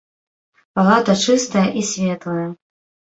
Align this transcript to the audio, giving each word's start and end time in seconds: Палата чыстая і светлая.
Палата 0.79 1.13
чыстая 1.25 1.65
і 1.83 1.83
светлая. 1.91 2.47